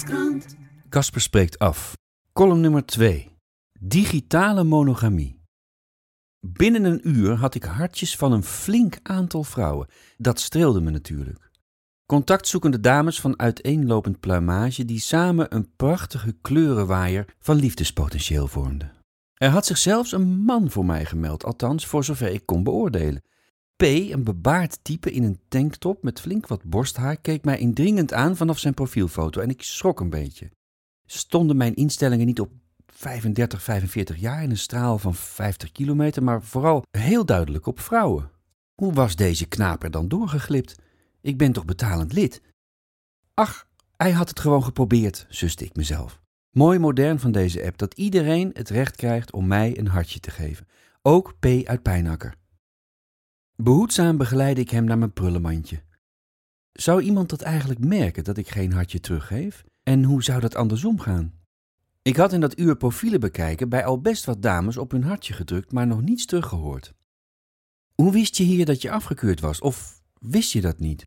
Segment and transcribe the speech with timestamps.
[0.00, 0.56] Volkskrant.
[0.88, 1.96] Casper spreekt af.
[2.32, 3.36] Column nummer 2.
[3.80, 5.40] Digitale monogamie.
[6.46, 9.88] Binnen een uur had ik hartjes van een flink aantal vrouwen.
[10.16, 11.50] Dat streelde me natuurlijk.
[12.06, 18.92] Contactzoekende dames van uiteenlopend pluimage die samen een prachtige kleurenwaaier van liefdespotentieel vormden.
[19.34, 23.22] Er had zich zelfs een man voor mij gemeld, althans voor zover ik kon beoordelen.
[23.80, 28.36] P, een bebaard type in een tanktop met flink wat borsthaar, keek mij indringend aan
[28.36, 30.50] vanaf zijn profielfoto en ik schrok een beetje.
[31.06, 32.50] Stonden mijn instellingen niet op
[32.86, 38.30] 35, 45 jaar in een straal van 50 kilometer, maar vooral heel duidelijk op vrouwen?
[38.74, 40.76] Hoe was deze knaap er dan doorgeglipt?
[41.20, 42.42] Ik ben toch betalend lid?
[43.34, 46.20] Ach, hij had het gewoon geprobeerd, zuste ik mezelf.
[46.50, 50.30] Mooi modern van deze app dat iedereen het recht krijgt om mij een hartje te
[50.30, 50.66] geven.
[51.02, 52.38] Ook P uit Pijnakker.
[53.62, 55.82] Behoedzaam begeleidde ik hem naar mijn prullenmandje.
[56.72, 59.64] Zou iemand dat eigenlijk merken dat ik geen hartje teruggeef?
[59.82, 61.32] En hoe zou dat andersom gaan?
[62.02, 65.32] Ik had in dat uur profielen bekijken bij al best wat dames op hun hartje
[65.32, 66.94] gedrukt, maar nog niets teruggehoord.
[67.94, 69.60] Hoe wist je hier dat je afgekeurd was?
[69.60, 71.06] Of wist je dat niet?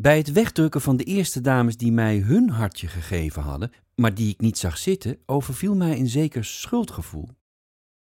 [0.00, 4.30] Bij het wegdrukken van de eerste dames die mij hun hartje gegeven hadden, maar die
[4.32, 7.28] ik niet zag zitten, overviel mij een zeker schuldgevoel.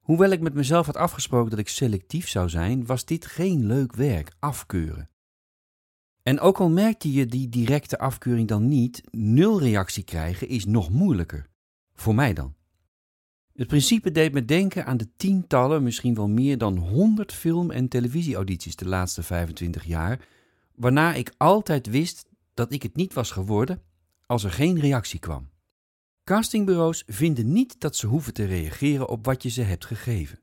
[0.01, 3.95] Hoewel ik met mezelf had afgesproken dat ik selectief zou zijn, was dit geen leuk
[3.95, 5.09] werk, afkeuren.
[6.23, 10.89] En ook al merkte je die directe afkeuring dan niet, nul reactie krijgen is nog
[10.89, 11.49] moeilijker.
[11.93, 12.55] Voor mij dan.
[13.53, 17.87] Het principe deed me denken aan de tientallen, misschien wel meer dan honderd film- en
[17.87, 20.27] televisieaudities de laatste 25 jaar,
[20.75, 23.81] waarna ik altijd wist dat ik het niet was geworden
[24.25, 25.49] als er geen reactie kwam.
[26.31, 30.39] Castingbureaus vinden niet dat ze hoeven te reageren op wat je ze hebt gegeven.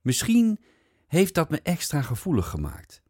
[0.00, 0.58] Misschien
[1.06, 3.02] heeft dat me extra gevoelig gemaakt.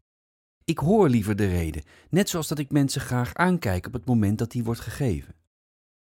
[0.63, 4.37] Ik hoor liever de reden, net zoals dat ik mensen graag aankijk op het moment
[4.37, 5.35] dat die wordt gegeven.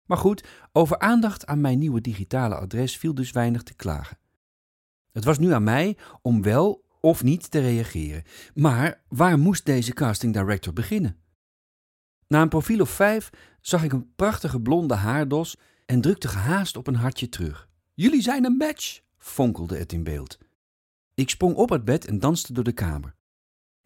[0.05, 4.17] Maar goed, over aandacht aan mijn nieuwe digitale adres viel dus weinig te klagen.
[5.11, 8.23] Het was nu aan mij om wel of niet te reageren.
[8.53, 11.17] Maar waar moest deze casting director beginnen?
[12.27, 13.29] Na een profiel of vijf
[13.61, 15.57] zag ik een prachtige blonde haardos
[15.91, 17.69] en drukte gehaast op een hartje terug.
[17.93, 20.37] Jullie zijn een match, fonkelde het in beeld.
[21.13, 23.15] Ik sprong op het bed en danste door de kamer.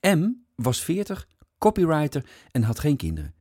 [0.01, 1.27] M was veertig,
[1.57, 3.35] copywriter en had geen kinderen.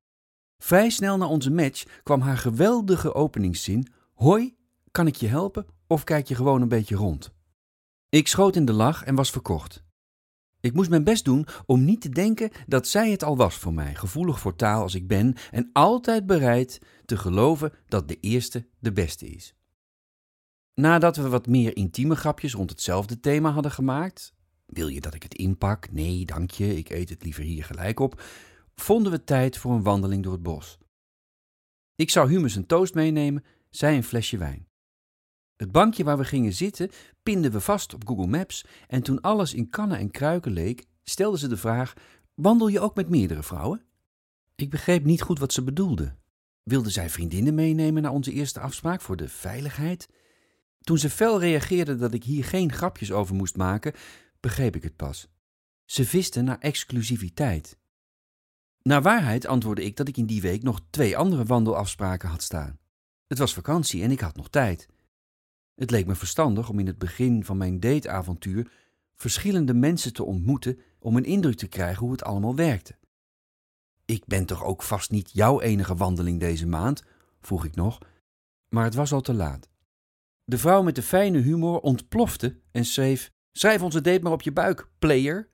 [0.58, 4.56] Vrij snel na onze match kwam haar geweldige openingszin: Hoi,
[4.90, 7.32] kan ik je helpen of kijk je gewoon een beetje rond?
[8.08, 9.83] Ik schoot in de lach en was verkocht.
[10.64, 13.74] Ik moest mijn best doen om niet te denken dat zij het al was voor
[13.74, 18.66] mij, gevoelig voor taal als ik ben en altijd bereid te geloven dat de eerste
[18.78, 19.54] de beste is.
[20.74, 24.34] Nadat we wat meer intieme grapjes rond hetzelfde thema hadden gemaakt,
[24.66, 25.92] wil je dat ik het inpak?
[25.92, 28.22] Nee, dank je, ik eet het liever hier gelijk op,
[28.74, 30.78] vonden we tijd voor een wandeling door het bos.
[31.94, 34.68] Ik zou Humus een toast meenemen, zij een flesje wijn.
[35.56, 36.90] Het bankje waar we gingen zitten
[37.22, 41.38] pinden we vast op Google Maps en toen alles in kannen en kruiken leek, stelde
[41.38, 41.94] ze de vraag:
[42.34, 43.82] Wandel je ook met meerdere vrouwen?
[44.54, 46.14] Ik begreep niet goed wat ze bedoelde.
[46.62, 50.08] Wilde zij vriendinnen meenemen naar onze eerste afspraak voor de veiligheid?
[50.80, 53.92] Toen ze fel reageerde dat ik hier geen grapjes over moest maken,
[54.40, 55.28] begreep ik het pas.
[55.84, 57.78] Ze viste naar exclusiviteit.
[58.82, 62.78] Naar waarheid antwoordde ik dat ik in die week nog twee andere wandelafspraken had staan.
[63.26, 64.88] Het was vakantie en ik had nog tijd.
[65.74, 68.70] Het leek me verstandig om in het begin van mijn dateavontuur
[69.14, 72.96] verschillende mensen te ontmoeten om een indruk te krijgen hoe het allemaal werkte.
[74.04, 77.02] Ik ben toch ook vast niet jouw enige wandeling deze maand?
[77.40, 77.98] vroeg ik nog,
[78.68, 79.68] maar het was al te laat.
[80.44, 84.52] De vrouw met de fijne humor ontplofte en schreef: Schrijf onze date maar op je
[84.52, 85.48] buik, player.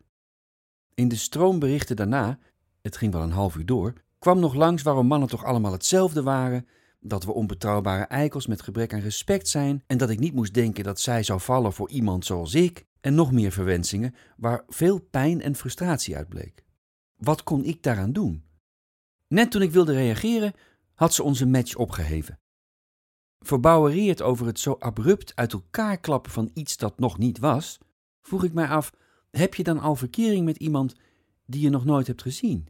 [0.95, 2.39] In de stroomberichten daarna,
[2.83, 6.23] het ging wel een half uur door, kwam nog langs waarom mannen toch allemaal hetzelfde
[6.23, 6.69] waren,
[7.01, 10.85] dat we onbetrouwbare eikels met gebrek aan respect zijn en dat ik niet moest denken
[10.85, 15.41] dat zij zou vallen voor iemand zoals ik en nog meer verwensingen waar veel pijn
[15.41, 16.65] en frustratie uit bleek.
[17.17, 18.45] Wat kon ik daaraan doen?
[19.29, 20.53] Net toen ik wilde reageren,
[20.95, 22.39] had ze onze match opgeheven.
[23.39, 27.79] Verbouwereerd over het zo abrupt uit elkaar klappen van iets dat nog niet was,
[28.23, 28.93] vroeg ik mij af:
[29.31, 30.95] heb je dan al verkering met iemand
[31.47, 32.69] die je nog nooit hebt gezien?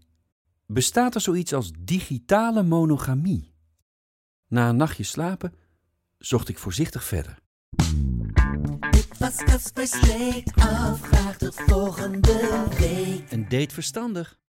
[0.66, 3.49] Bestaat er zoiets als digitale monogamie?
[4.50, 5.54] Na een nachtje slapen
[6.18, 7.38] zocht ik voorzichtig verder.
[8.90, 11.00] Dit was Casper's Week af.
[11.00, 13.30] Graag tot volgende week.
[13.30, 14.39] Een date verstandig.